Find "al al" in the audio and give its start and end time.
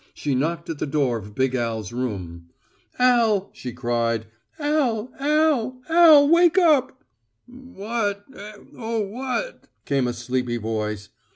4.57-5.79, 5.19-6.27